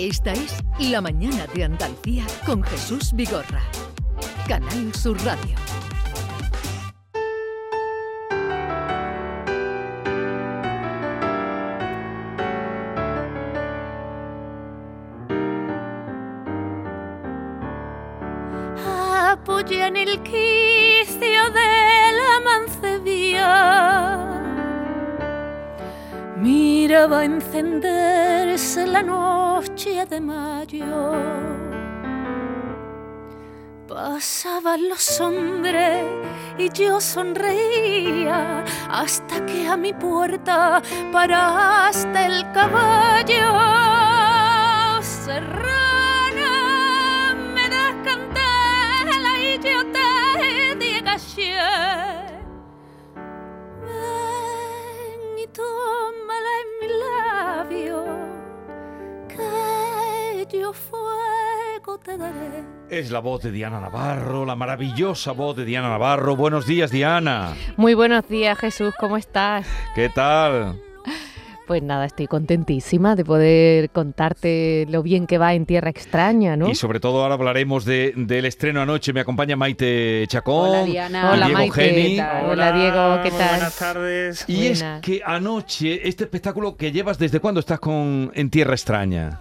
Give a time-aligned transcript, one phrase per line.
[0.00, 3.60] Esta es La Mañana de Andalucía con Jesús Vigorra.
[4.48, 5.54] Canal Sur Radio.
[18.82, 20.69] Apoya el quicio
[26.90, 31.12] Miraba encenderse la noche de mayo.
[33.86, 36.02] Pasaban los hombres
[36.58, 43.52] y yo sonreía hasta que a mi puerta paraste el caballo.
[45.00, 46.56] Serrana,
[47.54, 51.00] me das candela y yo te di
[60.70, 62.62] yo fuego te daré.
[62.90, 66.36] Es la voz de Diana Navarro, la maravillosa voz de Diana Navarro.
[66.36, 67.54] Buenos días, Diana.
[67.76, 69.66] Muy buenos días, Jesús, ¿cómo estás?
[69.94, 70.76] ¿Qué tal?
[71.66, 76.68] Pues nada, estoy contentísima de poder contarte lo bien que va en Tierra Extraña, ¿no?
[76.68, 79.12] Y sobre todo ahora hablaremos de- del estreno anoche.
[79.12, 80.68] Me acompaña Maite Chacón.
[80.70, 81.30] Hola, Diana.
[81.32, 81.80] Hola, Diego Maite.
[81.82, 82.20] Geni.
[82.48, 83.50] Hola, Diego, ¿qué muy tal?
[83.50, 84.44] Buenas tardes.
[84.48, 89.38] Y es que anoche, este espectáculo que llevas, ¿desde cuándo estás con En Tierra Extraña?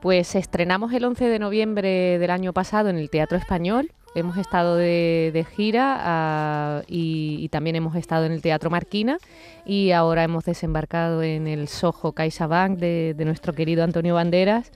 [0.00, 3.90] Pues estrenamos el 11 de noviembre del año pasado en el Teatro Español.
[4.14, 9.18] Hemos estado de, de gira ah, y, y también hemos estado en el Teatro Marquina
[9.66, 14.70] y ahora hemos desembarcado en el Soho CaixaBank de, de nuestro querido Antonio Banderas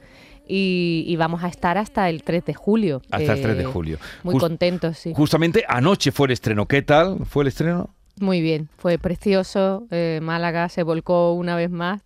[0.47, 3.01] y, y vamos a estar hasta el 3 de julio.
[3.11, 3.99] Hasta el 3 de Eh, julio.
[4.25, 5.13] Muy contentos, sí.
[5.15, 6.67] Justamente anoche fue el estreno.
[6.67, 7.89] ¿Qué tal fue el estreno?
[8.19, 9.87] Muy bien, fue precioso.
[9.91, 12.03] eh, Málaga se volcó una vez más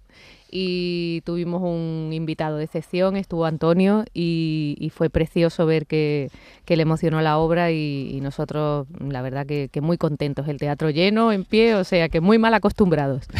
[0.56, 6.30] y tuvimos un invitado de excepción, estuvo Antonio y, fue precioso ver que,
[6.64, 10.46] que le emocionó la obra y, nosotros, la verdad, que, que muy contentos.
[10.46, 13.26] El teatro lleno, en pie, o sea que muy mal acostumbrados.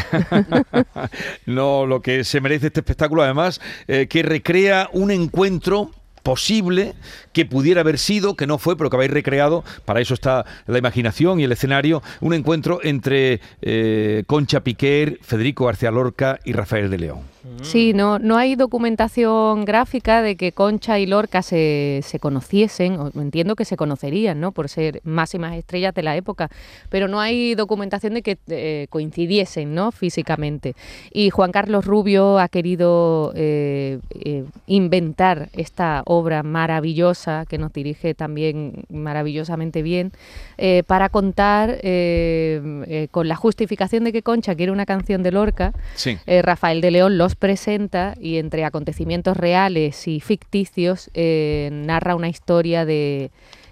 [1.47, 5.91] No, lo que se merece este espectáculo, además, eh, que recrea un encuentro
[6.25, 6.95] posible
[7.33, 10.79] que pudiera haber sido, que no fue, pero que habéis recreado, para eso está la
[10.79, 16.91] imaginación y el escenario, un encuentro entre eh, Concha Piquer, Federico García Lorca y Rafael
[16.91, 17.34] de León.
[17.63, 23.11] Sí, no, no hay documentación gráfica de que Concha y Lorca se, se conociesen, o
[23.15, 24.53] entiendo que se conocerían, ¿no?
[24.53, 26.51] Por ser máximas estrellas de la época,
[26.89, 29.93] pero no hay documentación de que eh, coincidiesen, ¿no?
[29.93, 30.75] Físicamente.
[31.13, 38.15] Y Juan Carlos Rubio ha querido eh, eh, inventar esta obra maravillosa que nos dirige
[38.15, 40.13] también maravillosamente bien
[40.59, 45.33] eh, para contar eh, eh, con la justificación de que Concha quiere una canción de
[45.33, 45.73] Lorca.
[45.95, 46.19] Sí.
[46.27, 52.85] Rafael de León los presenta y entre acontecimientos reales y ficticios eh, narra una historia
[52.85, 53.31] de,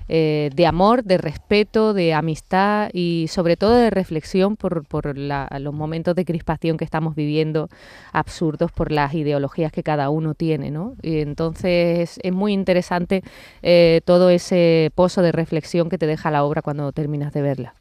[0.09, 5.49] eh, de amor, de respeto, de amistad y sobre todo de reflexión por, por la-
[5.61, 7.69] los momentos de crispación que estamos viviendo
[8.12, 10.71] absurdos por las ideologías que cada uno tiene.
[10.71, 10.94] ¿no?
[11.03, 13.23] Y entonces es muy interesante
[13.62, 17.75] eh, todo ese pozo de reflexión que te deja la obra cuando terminas de verla.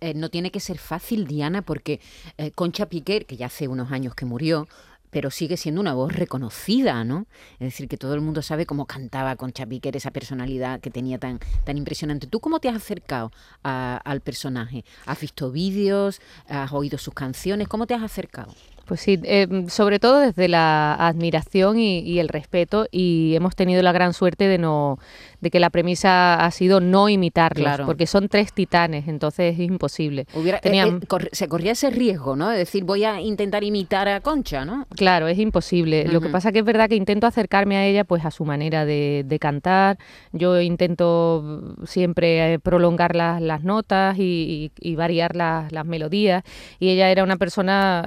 [0.00, 2.00] Eh, no tiene que ser fácil, Diana, porque
[2.38, 4.66] eh, Concha Piquer, que ya hace unos años que murió,
[5.14, 7.28] pero sigue siendo una voz reconocida, ¿no?
[7.60, 11.18] Es decir, que todo el mundo sabe cómo cantaba Concha Piquer, esa personalidad que tenía
[11.18, 12.26] tan, tan impresionante.
[12.26, 13.30] ¿Tú cómo te has acercado
[13.62, 14.84] al personaje?
[15.06, 16.20] ¿Has visto vídeos?
[16.48, 17.68] ¿Has oído sus canciones?
[17.68, 18.52] ¿Cómo te has acercado?
[18.86, 23.82] Pues sí, eh, sobre todo desde la admiración y, y el respeto y hemos tenido
[23.82, 24.98] la gran suerte de no
[25.40, 27.84] de que la premisa ha sido no imitarlos, Claro.
[27.86, 30.26] porque son tres titanes, entonces es imposible.
[30.34, 32.48] Hubiera, eh, Tenían- eh, se corría ese riesgo, ¿no?
[32.48, 34.86] De decir, voy a intentar imitar a Concha, ¿no?
[34.96, 36.06] Claro, es imposible.
[36.08, 38.86] Lo que pasa que es verdad que intento acercarme a ella pues a su manera
[38.86, 39.98] de, de cantar.
[40.32, 46.42] Yo intento siempre eh, prolongar las, las notas y, y- y variar las, las melodías.
[46.80, 48.06] Y ella era una persona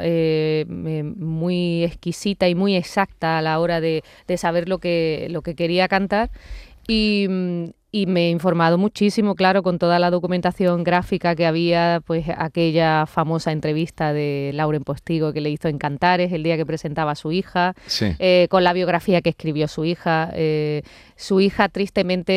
[0.67, 5.55] muy exquisita y muy exacta a la hora de, de saber lo que, lo que
[5.55, 6.31] quería cantar.
[6.87, 7.65] Y, mm,
[8.01, 13.05] y me he informado muchísimo, claro, con toda la documentación gráfica que había, pues aquella
[13.07, 17.15] famosa entrevista de Lauren Postigo que le hizo en Cantares el día que presentaba a
[17.15, 18.07] su hija, Sí.
[18.19, 20.29] eh, con la biografía que escribió su hija.
[20.33, 20.81] eh,
[21.19, 22.31] su hija, tristemente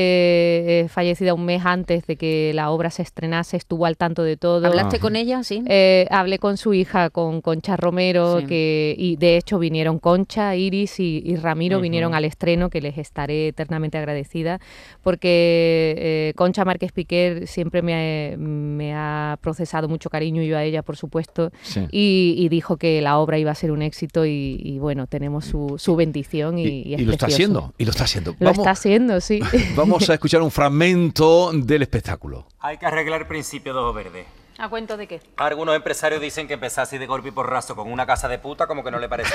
[0.81, 4.39] eh, fallecida un mes antes de que la obra se estrenase, estuvo al tanto de
[4.39, 4.67] todo.
[4.67, 5.03] ¿Hablaste Ajá.
[5.03, 5.43] con ella?
[5.43, 5.63] Sí.
[5.67, 8.47] Eh, hablé con su hija, con Concha Romero, Sí.
[8.47, 11.83] que, y de hecho vinieron Concha, Iris y, y Ramiro, Ujú.
[11.83, 14.61] vinieron al estreno, que les estaré eternamente agradecida,
[15.03, 20.97] porque eh, Concha Márquez Piquer siempre me ha, procesado mucho cariño, yo a ella, por
[20.97, 21.51] supuesto,
[21.91, 26.59] y, dijo que la obra iba a ser un éxito y, bueno, tenemos su, bendición
[26.59, 28.37] y, y, lo está haciendo, y lo está haciendo.
[28.39, 29.41] Lo está haciendo, sí.
[29.77, 32.47] Vamos a escuchar un fragmento del espectáculo.
[32.61, 34.40] Hay que arreglar el principio de ojo verde.
[34.61, 35.23] ¿A cuento de qué?
[35.39, 38.67] Algunos empresarios dicen que empezar así de golpe y porrazo con una casa de puta
[38.67, 39.33] como que no le parece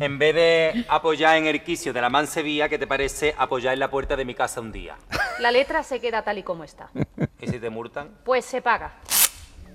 [0.00, 3.78] En vez de apoyar en el quicio de la mansevía, ¿qué te parece apoyar en
[3.78, 4.96] la puerta de mi casa un día?
[5.38, 6.90] La letra se queda tal y como está.
[7.40, 8.10] ¿Y si te multan?
[8.24, 8.94] Pues se paga.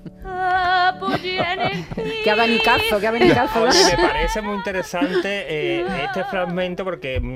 [2.23, 3.61] qué abanicazo, qué abanicazo.
[3.61, 7.35] me parece muy interesante eh, este fragmento porque mm,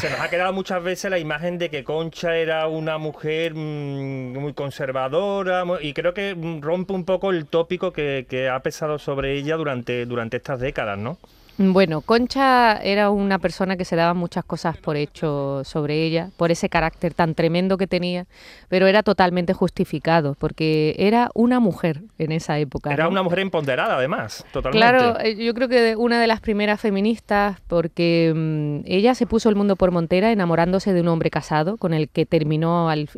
[0.00, 4.38] se nos ha quedado muchas veces la imagen de que Concha era una mujer mm,
[4.38, 8.98] muy conservadora y creo que mm, rompe un poco el tópico que, que, ha pesado
[8.98, 11.18] sobre ella durante, durante estas décadas, ¿no?
[11.58, 16.50] Bueno, Concha era una persona que se daba muchas cosas por hecho sobre ella, por
[16.50, 18.26] ese carácter tan tremendo que tenía,
[18.68, 22.92] pero era totalmente justificado, porque era una mujer en esa época.
[22.92, 24.78] Era una mujer empoderada, además, totalmente.
[24.78, 29.48] Claro, eh, yo creo que una de las primeras feministas, porque mm, ella se puso
[29.48, 33.08] el mundo por montera enamorándose de un hombre casado, con el que terminó al,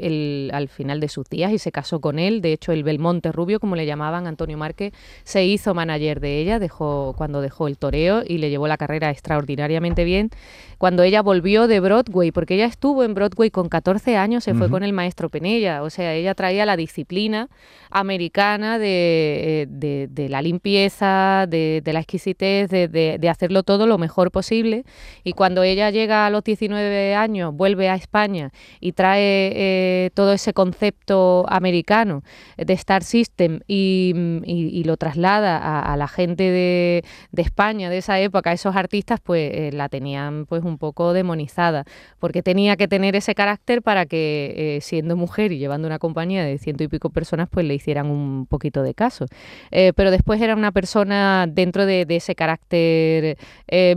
[0.52, 2.40] al final de sus días y se casó con él.
[2.40, 4.92] De hecho, el Belmonte Rubio, como le llamaban Antonio Márquez,
[5.24, 9.10] se hizo manager de ella, dejó cuando dejó el toreo y le llevó la carrera
[9.10, 10.30] extraordinariamente bien.
[10.78, 14.70] Cuando ella volvió de Broadway, porque ella estuvo en Broadway con 14 años, se fue
[14.70, 17.48] con el maestro Penella, o sea, ella traía la disciplina
[17.90, 24.84] americana de, eh, la limpieza, de, la exquisitez, de, hacerlo todo lo mejor posible.
[25.24, 28.50] Y cuando ella llega a los 19 años, vuelve a España
[28.80, 32.22] y trae eh, todo ese concepto americano
[32.56, 34.14] de Star System y,
[34.84, 37.04] lo traslada a, la gente de,
[37.36, 41.84] España de esa época, esos artistas, pues eh, la tenían pues un poco demonizada,
[42.18, 46.44] porque tenía que tener ese carácter para que eh, siendo mujer y llevando una compañía
[46.44, 49.26] de ciento y pico personas, pues le hicieran un poquito de caso.
[49.70, 53.36] Eh, pero después era una persona dentro de, ese carácter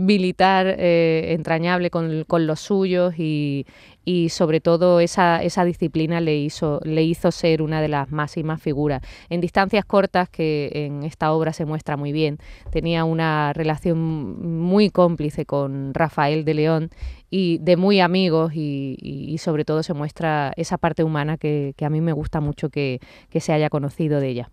[0.00, 3.66] militar entrañable con, los suyos y,
[4.04, 8.60] y sobre todo esa, esa disciplina le hizo, le hizo ser una de las máximas
[8.60, 9.02] figuras.
[9.28, 12.38] En distancias cortas, que en esta obra se muestra muy bien,
[12.70, 16.90] tenía una relación muy cómplice con Rafael de León
[17.30, 22.00] y de muy amigos y, sobre todo se muestra esa parte humana que, a mí
[22.00, 23.00] me gusta mucho que,
[23.34, 24.50] se haya conocido de ella.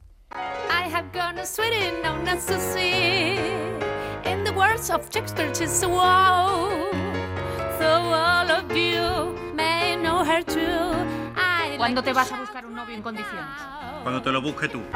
[11.77, 13.45] ¿Cuándo te vas a buscar un novio en condiciones?
[14.03, 14.81] Cuando te lo busque tú.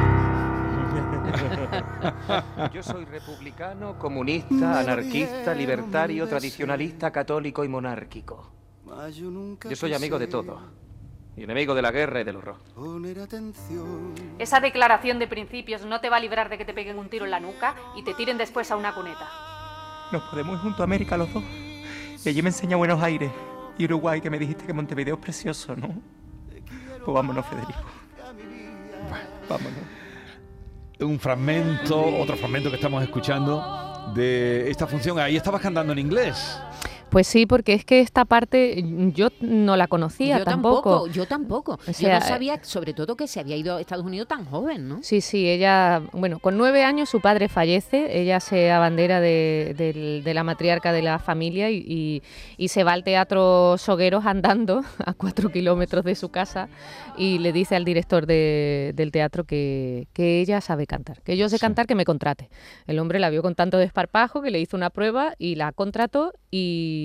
[2.74, 8.52] Yo soy republicano, comunista, anarquista, libertario, tradicionalista, católico y monárquico.
[9.70, 10.84] Yo soy amigo de todo.
[11.36, 12.58] Y enemigo de la guerra y del horror.
[14.38, 17.26] Esa declaración de principios no te va a librar de que te peguen un tiro
[17.26, 19.28] en la nuca y te tiren después a una cuneta.
[20.12, 21.44] Nos podemos ir junto a América los dos.
[22.24, 23.32] Y allí me enseña Buenos Aires
[23.80, 25.90] y Uruguay, que me dijiste que Montevideo es precioso, ¿no?
[27.04, 27.80] Pues vámonos, Federico.
[29.50, 30.03] Vámonos.
[31.04, 35.20] Un fragmento, otro fragmento que estamos escuchando de esta función.
[35.20, 36.58] Ahí estabas cantando en inglés.
[37.14, 38.84] Pues sí, porque es que esta parte
[39.14, 41.06] yo no la conocía yo tampoco.
[41.08, 41.78] Yo tampoco.
[42.00, 45.04] yo no sabía, sobre todo, que se había ido a Estados Unidos tan joven, ¿no?
[45.04, 50.44] Sí, sí, ella, bueno, con nueve años su padre fallece, ella se abandera de, la
[50.44, 52.24] matriarca de la familia y,
[52.68, 56.70] se va al teatro Sogueros andando a cuatro kilómetros de su casa
[57.16, 61.86] y le dice al director del teatro que, ella sabe cantar, que yo sé cantar,
[61.86, 62.50] que me contrate.
[62.88, 66.34] El hombre la vio con tanto desparpajo que le hizo una prueba y la contrató
[66.50, 67.03] y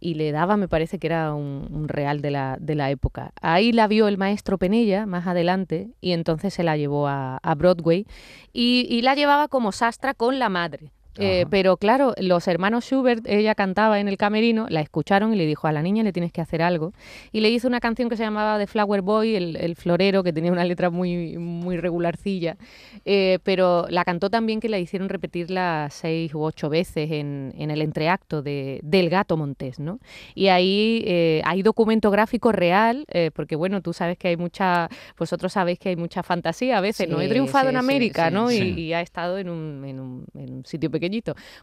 [0.00, 3.32] y, le daba, me parece que era un, real de la, de la, época.
[3.40, 8.06] Ahí la vio el maestro Penella más adelante y entonces se la llevó a, Broadway
[8.52, 10.92] y, y, la llevaba como sastra con la madre.
[11.18, 15.46] Eh, pero claro, los hermanos Schubert, ella cantaba en el camerino, la escucharon y le
[15.46, 16.92] dijo a la niña le tienes que hacer algo.
[17.32, 20.52] Y le hizo una canción que se llamaba The Flower Boy, el, florero, que tenía
[20.52, 22.56] una letra muy, muy regularcilla.
[23.04, 27.70] Eh, pero la cantó también que la hicieron repetirla seis u ocho veces en, en
[27.70, 29.98] el entreacto de, del Gato Montés, ¿no?
[30.34, 34.88] Y ahí eh, hay documento gráfico real, porque bueno, tú sabes que hay mucha,
[35.18, 37.20] vosotros sabéis que hay mucha fantasía a veces, ¿no?
[37.20, 38.50] He triunfado en América, ¿no?
[38.50, 41.01] Y, y, ha estado en un, en un, en un sitio pequeño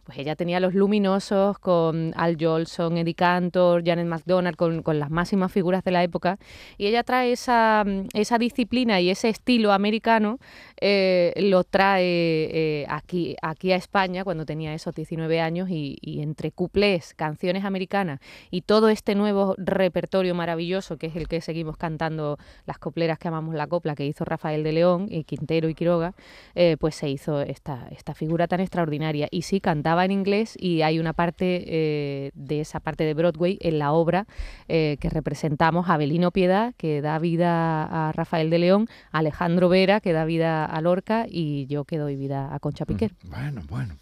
[0.04, 5.52] pues ella tenía los luminosos con Al Jolson, Eddie Cantor, Janet McDonald, con, las máximas
[5.52, 6.38] figuras de la época,
[6.78, 10.40] y ella trae esa, esa disciplina y ese estilo americano
[10.82, 16.52] eh, lo trae eh, aquí, aquí a España cuando tenía esos 19 años y, entre
[16.52, 18.20] cuplés, canciones americanas
[18.50, 23.28] y todo este nuevo repertorio maravilloso que es el que seguimos cantando las copleras que
[23.28, 26.14] amamos la copla que hizo Rafael de León y Quintero y Quiroga,
[26.56, 29.28] eh, pues se hizo esta, esta figura tan extraordinaria.
[29.32, 33.80] Y sí, cantaba en inglés y hay una parte de esa parte de Broadway en
[33.80, 34.28] la obra
[34.68, 40.14] que representamos a Belino Piedad, que da vida a Rafael de León, Alejandro Vera, que
[40.14, 43.12] da vida a Lorca, y yo que doy vida a Concha Piquer.
[43.24, 43.96] Bueno, bueno.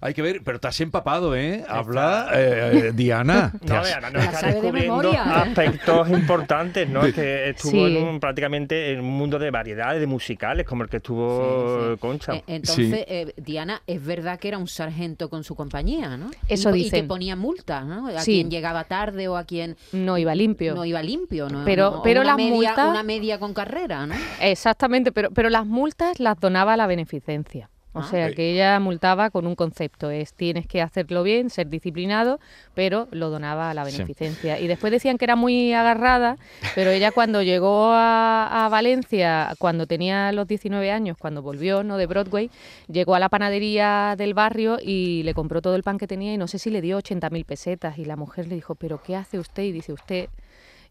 [0.00, 1.64] Hay que ver, pero te has empapado, ¿eh?
[1.68, 3.52] Habla eh, Diana.
[3.66, 3.86] No, has...
[3.88, 7.04] Diana, no está descubriendo aspectos importantes, ¿no?
[7.04, 7.96] Es que estuvo Sí.
[7.96, 11.90] en un, prácticamente en un mundo de variedades, de musicales, como el que estuvo Sí,
[11.94, 11.98] sí.
[12.00, 12.34] Concha.
[12.36, 16.30] Eh, Entonces, eh, Diana, es verdad que era un sargento con su compañía, ¿no?
[16.48, 18.08] Eso y, que ponía multas, ¿no?
[18.08, 18.34] A Sí.
[18.34, 20.74] quien llegaba tarde o a quien No iba limpio.
[20.74, 21.64] no iba limpio, ¿no?
[21.64, 24.14] Pero- No, pero una las media, multas- Una media con carrera, ¿no?
[24.40, 27.70] Exactamente, pero, pero las multas las donaba a la beneficencia.
[27.92, 28.02] O Ah.
[28.04, 32.38] sea, que ella multaba con un concepto, es tienes que hacerlo bien, ser disciplinado,
[32.72, 33.96] pero lo donaba a la Sí.
[33.96, 34.60] beneficencia.
[34.60, 36.36] Y después decían que era muy agarrada,
[36.76, 41.96] pero ella cuando llegó a, a Valencia, cuando tenía los 19 años, cuando volvió no
[41.96, 42.48] de Broadway,
[42.86, 46.38] llegó a la panadería del barrio y le compró todo el pan que tenía y
[46.38, 47.98] no sé si le dio 80.000 pesetas.
[47.98, 49.64] Y la mujer le dijo, pero ¿qué hace usted?
[49.64, 50.28] Y dice, usted...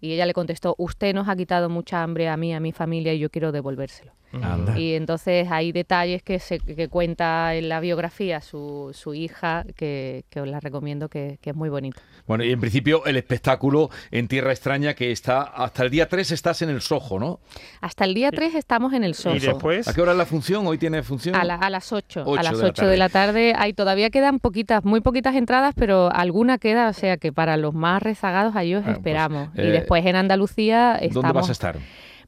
[0.01, 3.13] Y ella le contestó, usted nos ha quitado mucha hambre a mí, a mi familia
[3.13, 4.13] y yo quiero devolvérselo.
[4.31, 4.77] Anda.
[4.77, 10.23] Y entonces hay detalles que, se, que cuenta en la biografía su, su hija, que,
[10.29, 11.99] que os la recomiendo, que, que es muy bonita.
[12.27, 16.31] Bueno, y en principio el espectáculo en Tierra Extraña que está hasta el día 3
[16.31, 17.39] estás en el Sojo, ¿no?
[17.81, 19.35] Hasta el día 3 estamos en el Soso.
[19.35, 20.67] Y después, ¿A qué hora es la función?
[20.67, 21.33] ¿Hoy tiene función?
[21.35, 23.53] A, la- a las 8, Ocho a las de la 8 de la tarde.
[23.57, 27.73] Hay, todavía quedan poquitas, muy poquitas entradas, pero alguna queda, o sea que para los
[27.73, 29.49] más rezagados ahí os Bueno, pues, esperamos.
[29.57, 31.13] eh, y después en Andalucía estamos...
[31.15, 31.77] ¿Dónde vas a estar?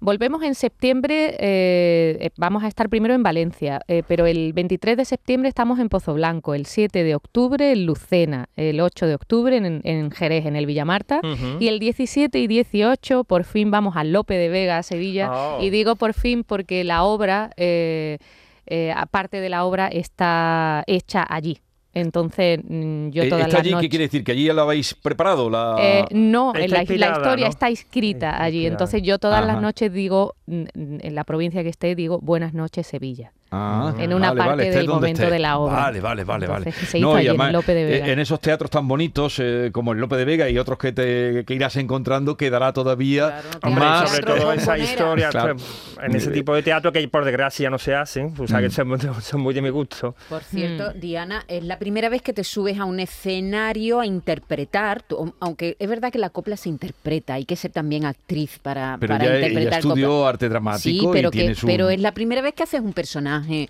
[0.04, 4.98] Volvemos en septiembre, eh, eh, vamos a estar primero en Valencia, eh, pero el 23
[4.98, 9.14] de septiembre estamos en Pozo Blanco, el 7 de octubre en Lucena, el 8 de
[9.14, 11.58] octubre en, en Jerez, en el Villamarta, Ujú.
[11.60, 15.62] y el 17 y 18 por fin vamos a Lope de Vega, a Sevilla, Oh.
[15.62, 18.18] y digo por fin porque la obra, eh,
[18.66, 21.60] eh, aparte de la obra, está hecha allí.
[21.94, 23.70] Entonces, mm, yo Eh, todas ¿Está las allí?
[23.70, 23.90] ¿Qué noches...
[23.90, 24.24] quiere decir?
[24.24, 25.50] ¿Que allí ya lo habéis preparado?
[25.50, 25.76] La...
[25.80, 27.50] Eh, no, en la, historia ¿no?
[27.50, 28.58] está escrita Está allí.
[28.58, 28.74] inspirada.
[28.74, 29.54] Entonces yo todas Ajá.
[29.54, 33.34] las noches digo, mm, mm, en la provincia que esté, digo buenas noches Sevilla.
[33.54, 35.76] Ah, en una parte estés del momento de la obra.
[35.76, 36.66] Vale, vale, vale, vale.
[36.70, 38.08] Entonces, se hizo allí, en Lope de Vega.
[38.08, 40.94] eh, en esos teatros tan bonitos eh, como el Lope de Vega y otros que
[40.94, 44.10] te que irás encontrando, quedará todavía Claro, no más.
[44.10, 45.56] sobre todo esa historia, Claro.
[46.02, 48.62] en ese tipo de teatro que por desgracia no se hacen, o sea Mm.
[48.62, 50.16] que son, son muy de mi gusto.
[50.30, 51.00] Por cierto, Mm.
[51.02, 55.76] Diana, es la primera vez que te subes a un escenario a interpretar, tú- aunque
[55.78, 59.26] es verdad que la copla se interpreta, hay que ser también actriz para, Pero para
[59.26, 60.30] ya, ella interpretar estudió copla.
[60.30, 61.66] arte dramático Sí, pero, y que, su...
[61.68, 63.68] pero es la primera vez que haces un personaje Sí.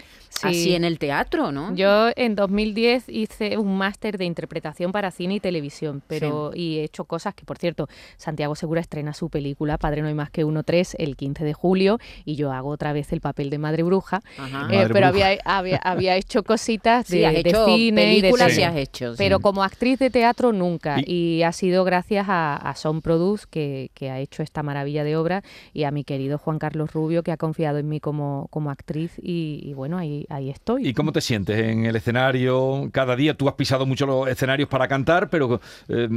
[0.47, 1.75] así en el teatro, ¿no?
[1.75, 6.83] Yo en 2010 hice un máster de interpretación para cine y televisión, pero y he
[6.85, 7.87] hecho cosas que, por cierto,
[8.17, 11.53] Santiago Segura estrena su película Padre no hay más que uno 3 el 15 de
[11.53, 14.47] julio y yo hago otra vez el papel de Madre Bruja, Ajá.
[14.47, 15.25] eh, Madre pero bruja.
[15.27, 18.63] había, había, había hecho cositas de, Sí, has de hecho cine y de películas y
[18.63, 19.11] has hecho.
[19.11, 19.17] sí.
[19.17, 20.99] Pero como actriz de teatro nunca.
[21.05, 25.03] Y- Y, ha sido gracias a, a Son Produce que, que ha hecho esta maravilla
[25.03, 28.47] de obra y a mi querido Juan Carlos Rubio que ha confiado en mí como,
[28.49, 30.87] como actriz y, y bueno, ahí, ahí estoy.
[30.87, 33.33] ¿Y cómo te sientes en el escenario cada día?
[33.35, 36.09] Tú has pisado mucho los escenarios para cantar, pero eh,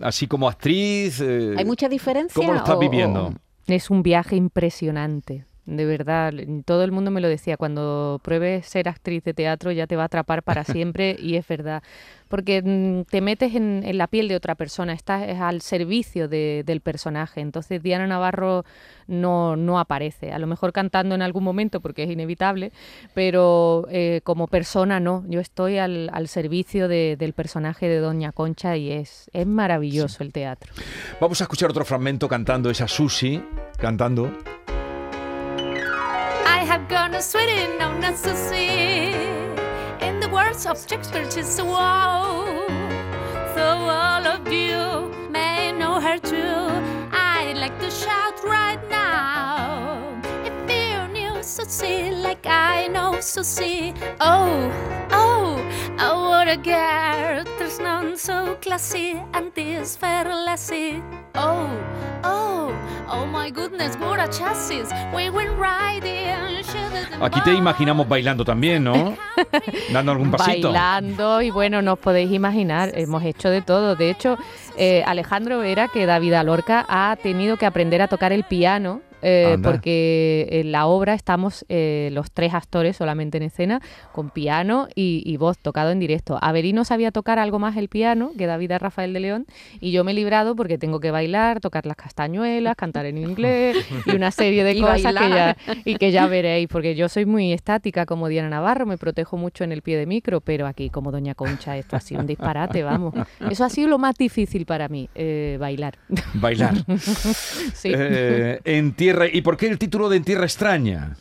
[0.00, 1.20] así como actriz...
[1.20, 2.34] eh, ¿Hay mucha diferencia?
[2.34, 3.26] ¿Cómo lo estás o- viviendo?
[3.28, 3.34] o-
[3.66, 5.44] Es un viaje impresionante.
[5.66, 6.32] De verdad,
[6.64, 10.02] todo el mundo me lo decía, cuando pruebes ser actriz de teatro ya te va
[10.02, 11.82] a atrapar para siempre y es verdad,
[12.28, 16.28] porque mm, te metes en, en la piel de otra persona, estás es al servicio
[16.28, 18.64] de- del personaje, entonces Diana Navarro
[19.06, 22.72] no, no aparece, a lo mejor cantando en algún momento porque es inevitable,
[23.14, 28.32] pero eh, como persona no, yo estoy al, al servicio de- del personaje de Doña
[28.32, 30.72] Concha y es, es maravilloso el teatro.
[31.20, 33.40] Vamos a escuchar otro fragmento cantando esa Susi,
[33.78, 34.32] cantando...
[36.70, 39.10] Have gone a sweating now not to see.
[40.06, 42.44] In the words of Shakespeare, she's a wow.
[43.56, 43.66] So
[43.98, 46.70] all of you may know her too.
[47.10, 49.98] I'd like to shout right now.
[50.44, 53.92] If you knew Susie like I know Susie.
[54.20, 54.70] Oh,
[55.10, 55.58] oh,
[55.98, 57.42] oh, what a girl.
[57.58, 61.02] There's none so classy and this fair lassie.
[61.34, 61.66] Oh,
[62.22, 62.59] oh,
[63.10, 64.88] oh my goodness, what a chassis.
[65.14, 66.30] We went riding.
[67.20, 69.14] Aquí te imaginamos bailando también, ¿no?
[69.92, 70.68] Dando algún pasito.
[70.68, 73.94] Bailando y bueno, nos podéis imaginar, hemos hecho de todo.
[73.94, 74.38] De hecho,
[74.76, 78.44] eh, Alejandro Vera, que da vida a Lorca, ha tenido que aprender a tocar el
[78.44, 83.80] piano eh, porque en la obra estamos eh, los tres actores solamente en escena,
[84.12, 86.38] con piano y, y voz tocado en directo.
[86.40, 89.46] Averino sabía tocar algo más el piano que David a Rafael de León,
[89.80, 93.76] y yo me he librado porque tengo que bailar, tocar las castañuelas, cantar en inglés
[94.06, 97.26] y una serie de Y cosas que ya, y que ya veréis, porque yo soy
[97.26, 100.90] muy estática como Diana Navarro, me protejo mucho en el pie de micro, pero aquí
[100.90, 103.14] como Doña Concha esto ha sido un disparate, vamos.
[103.50, 105.98] Eso ha sido lo más difícil para mí, eh, bailar.
[106.34, 106.74] Bailar.
[106.98, 107.92] sí.
[107.94, 108.92] Eh, en
[109.32, 111.16] ¿Y por qué el título de En Tierra Extraña?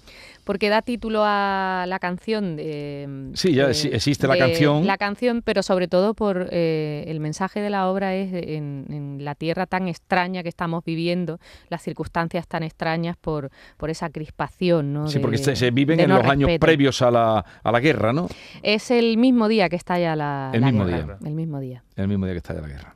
[0.50, 2.56] Porque da título a la canción.
[2.56, 4.88] De, Sí, ya de- exi- existe la de canción.
[4.88, 9.24] La canción, pero sobre todo por eh, el mensaje de la obra es en, en
[9.24, 11.38] la tierra tan extraña que estamos viviendo,
[11.70, 14.92] las circunstancias tan extrañas por, por esa crispación.
[14.92, 15.08] ¿no?
[15.08, 18.12] Sí, porque se, se viven en no los años previos a la, a la guerra,
[18.12, 18.28] ¿no?
[18.64, 21.28] Es el mismo día que estalla la, El la mismo guerra, día.
[21.30, 21.84] El mismo día.
[21.96, 22.96] El mismo día que está de la guerra.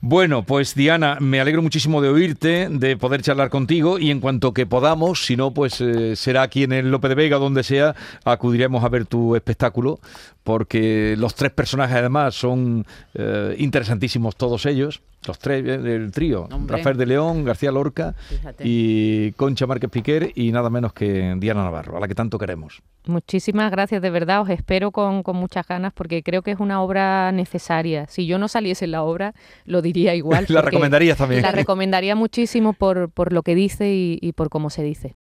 [0.00, 4.52] Bueno, pues Diana, me alegro muchísimo de oírte, de poder charlar contigo y en cuanto
[4.52, 7.94] que podamos, si no, pues eh, será aquí en el Lope de Vega, donde sea,
[8.24, 10.00] acudiremos a ver tu espectáculo,
[10.42, 16.48] porque los tres personajes además son eh, interesantísimos todos ellos, los tres eh, del trío,
[16.52, 16.76] Hombre.
[16.76, 18.62] Rafael de León, García Lorca Fíjate.
[18.66, 22.82] y Concha Márquez Piquer y nada menos que Diana Navarro, a la que tanto queremos.
[23.06, 26.82] Muchísimas gracias, de verdad, os espero con, con muchas ganas porque creo que es una
[26.82, 28.06] obra necesaria.
[28.08, 30.46] Si yo no saliese en la obra, lo diría igual.
[30.54, 31.42] La recomendarías también.
[31.42, 35.12] La recomendaría muchísimo por, por lo que dice y, y por cómo se dice.